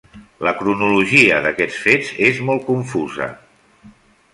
La 0.47 0.53
cronologia 0.61 1.39
d'aquests 1.47 1.79
fets 1.85 2.11
és 2.33 2.43
molt 2.51 2.69
confusa. 2.75 3.33